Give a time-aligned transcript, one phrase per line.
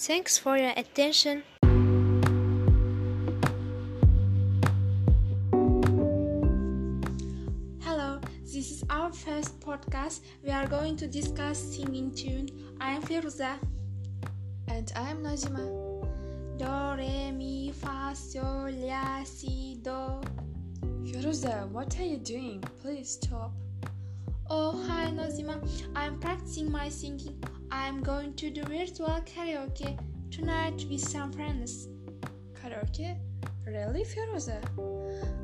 [0.00, 1.42] Thanks for your attention.
[7.82, 10.20] Hello, this is our first podcast.
[10.42, 12.48] We are going to discuss singing tune.
[12.80, 13.58] I am Firuza.
[14.68, 15.68] And I am Najima.
[16.56, 20.22] Do, re, mi, fa, sol, la, si, do.
[21.04, 22.64] Firuza, what are you doing?
[22.80, 23.52] Please stop.
[24.48, 25.60] Oh, hi Nazima.
[25.94, 27.38] I am practicing my singing.
[27.72, 29.96] I am going to do virtual karaoke
[30.30, 31.88] tonight with some friends.
[32.52, 33.16] Karaoke?
[33.64, 34.58] Really, Firuza?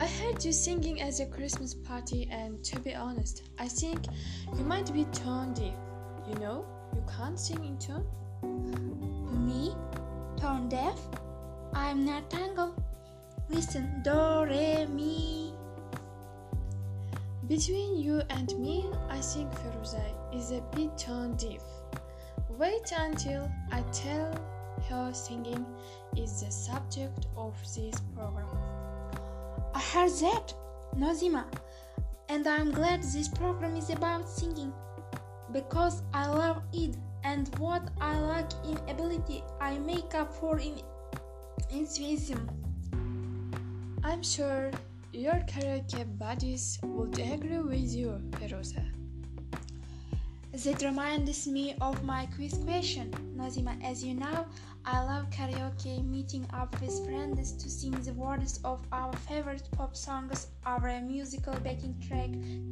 [0.00, 4.04] I heard you singing at a Christmas party, and to be honest, I think
[4.54, 5.74] you might be tone deaf.
[6.28, 8.04] You know, you can't sing in tune.
[9.46, 9.74] Me?
[10.38, 10.98] Tone deaf?
[11.72, 12.74] I'm not tango.
[13.48, 15.54] Listen, do, re, mi.
[17.48, 21.62] Between you and me, I think Firuza is a bit tone deaf.
[22.60, 24.34] Wait until I tell
[24.90, 25.64] her singing
[26.14, 28.48] is the subject of this program.
[29.74, 30.52] I heard that,
[30.94, 31.46] Nozima,
[32.28, 34.74] and I'm glad this program is about singing
[35.52, 40.82] because I love it and what I lack in ability I make up for in
[41.70, 42.46] enthusiasm.
[44.04, 44.70] I'm sure
[45.14, 48.84] your karaoke buddies would agree with you, Firuza.
[50.52, 53.74] That reminds me of my quiz question, Nazima.
[53.82, 54.46] As you know,
[54.84, 59.96] I love karaoke, meeting up with friends to sing the words of our favorite pop
[59.96, 62.30] songs, our musical backing track.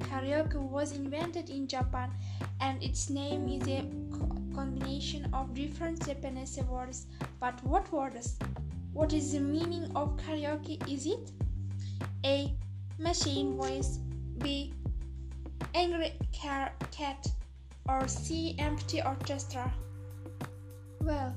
[0.09, 2.11] Karaoke was invented in Japan,
[2.61, 7.07] and its name is a co- combination of different Japanese words.
[7.41, 8.39] But what words?
[8.93, 10.77] What is the meaning of karaoke?
[10.89, 11.33] Is it
[12.25, 12.55] A.
[12.99, 13.99] Machine voice,
[14.39, 14.75] B.
[15.75, 17.27] Angry car- cat,
[17.89, 18.55] or C.
[18.59, 19.73] Empty orchestra?
[21.01, 21.35] Well,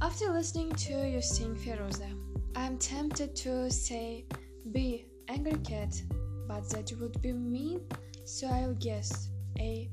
[0.00, 2.12] after listening to you sing Firuza,
[2.56, 4.24] I'm tempted to say
[4.72, 5.06] B.
[5.28, 6.00] Angry cat,
[6.48, 7.80] but that would be mean,
[8.24, 9.28] so I'll guess
[9.60, 9.88] A.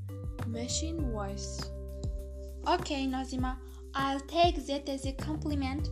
[0.46, 1.60] Machine voice.
[2.66, 3.56] Okay, Nazima,
[3.94, 5.90] I'll take that as a compliment.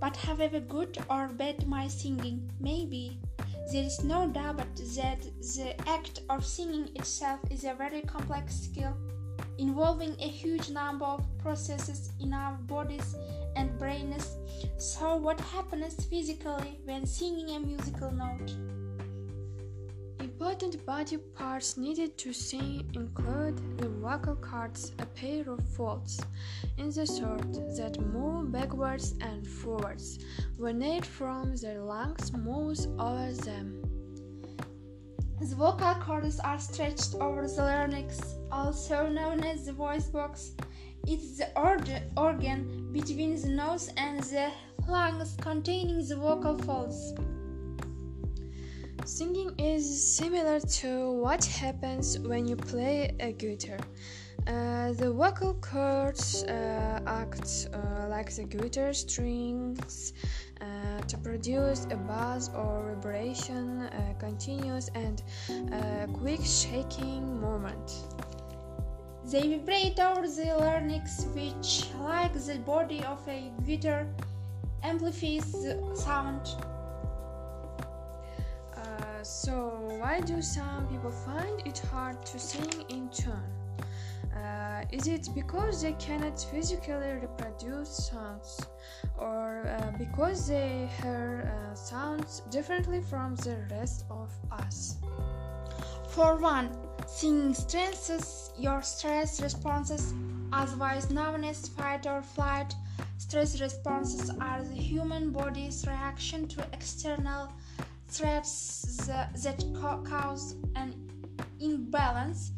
[0.00, 3.18] But however good or bad my singing may be,
[3.72, 8.94] there is no doubt that the act of singing itself is a very complex skill
[9.58, 13.16] involving a huge number of processes in our bodies
[13.56, 14.36] and brains.
[14.78, 18.54] So, what happens physically when singing a musical note?
[20.20, 26.20] Important body parts needed to sing include the vocal cords, a pair of folds
[26.78, 30.18] in the throat that move backwards and forwards
[30.56, 33.95] when air from the lungs moves over them.
[35.38, 40.52] The vocal cords are stretched over the larynx, also known as the voice box.
[41.06, 44.50] It's the org- organ between the nose and the
[44.88, 47.12] lungs containing the vocal folds.
[49.04, 53.78] Singing is similar to what happens when you play a guitar.
[54.46, 60.12] Uh, the vocal cords uh, act uh, like the guitar strings
[60.60, 65.22] uh, to produce a buzz or vibration, uh, continuous and
[66.12, 67.90] quick shaking movement.
[69.24, 74.06] They vibrate over the larynx, which, like the body of a guitar,
[74.84, 76.46] amplifies the sound.
[79.22, 83.65] So, why do some people find it hard to sing in tune?
[84.92, 88.60] Is it because they cannot physically reproduce sounds,
[89.18, 94.96] or uh, because they hear uh, sounds differently from the rest of us?
[96.08, 96.70] For one,
[97.06, 100.14] singing strengthens your stress responses,
[100.52, 102.74] otherwise known as fight or flight.
[103.18, 107.52] Stress responses are the human body's reaction to external
[108.08, 109.64] threats that,
[110.04, 110.94] cause an
[111.60, 112.52] imbalance,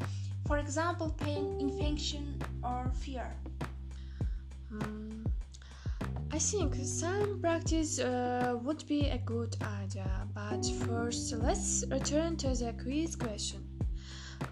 [0.47, 1.59] for example, pain,
[2.89, 3.31] or fear.
[4.71, 5.25] Hmm,
[6.33, 12.49] I think some practice uh, would be a good idea, but first let's return to
[12.49, 13.67] the quiz question.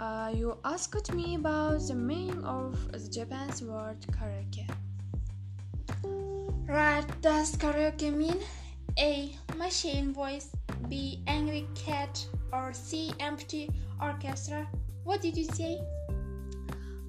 [0.00, 4.66] Uh, you asked me about the meaning of the Japanese word karaoke.
[6.68, 8.40] Right, does karaoke mean
[8.98, 9.36] A.
[9.56, 10.50] Machine voice,
[10.88, 11.22] B.
[11.26, 13.12] Angry cat, or C.
[13.20, 13.70] Empty
[14.00, 14.66] orchestra?
[15.04, 15.78] What did you say?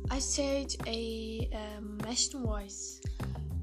[0.10, 3.02] I said a um, machine voice.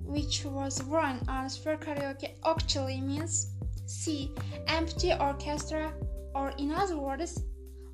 [0.04, 1.76] Which was wrong answer.
[1.76, 3.50] Karaoke actually means
[3.86, 4.30] C.
[4.68, 5.92] Empty orchestra,
[6.34, 7.42] or in other words,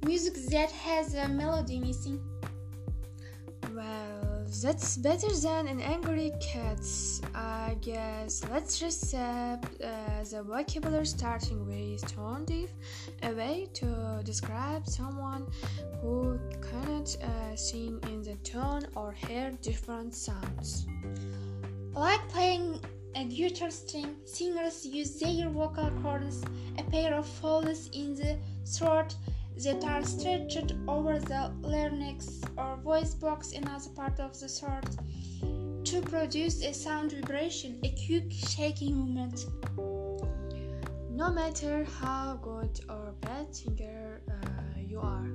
[0.05, 2.21] music that has a melody missing.
[3.75, 6.85] Well, that's better than an angry cat.
[7.71, 12.71] I guess let's reset uh, the vocabulary starting with tone deaf,
[13.23, 15.47] a way to describe someone
[16.03, 20.89] who cannot uh, sing in the tone or hear different sounds.
[21.95, 22.81] Like playing
[23.15, 26.43] a guitar string, singers use their vocal cords,
[26.77, 28.37] a pair of folds in the
[28.67, 29.15] throat
[29.63, 34.97] that are stretched over the larynx or voice box in other part of the throat
[35.91, 39.47] to produce a sound vibration, a quick shaking movement.
[41.11, 45.27] No matter how good or bad singer uh, you are,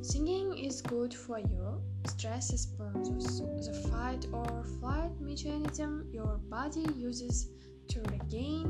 [0.00, 1.82] singing is good for you.
[2.06, 7.50] Stress is the fight or flight mechanism your body uses
[7.88, 8.61] to regain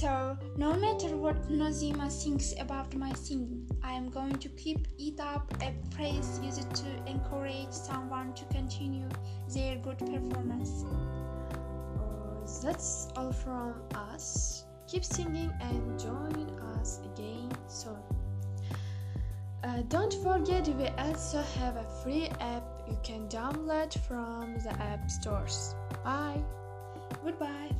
[0.00, 5.18] So, no matter what Nozima thinks about my singing, I am going to keep it
[5.18, 9.08] up a praise used to encourage someone to continue
[9.52, 10.84] their good performance.
[11.98, 14.66] Uh, that's all from us.
[14.86, 16.48] Keep singing and join
[16.78, 17.98] us again soon.
[19.64, 25.10] Uh, don't forget, we also have a free app you can download from the app
[25.10, 25.74] stores.
[26.04, 26.40] Bye.
[27.24, 27.74] Goodbye.